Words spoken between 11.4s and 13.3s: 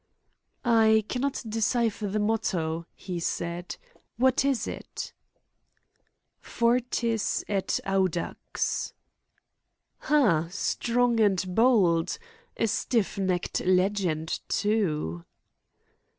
bold.' A stiff